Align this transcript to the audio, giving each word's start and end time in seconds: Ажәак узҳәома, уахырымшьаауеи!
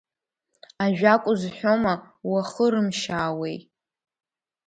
Ажәак 0.83 1.23
узҳәома, 1.31 1.93
уахырымшьаауеи! 2.31 3.57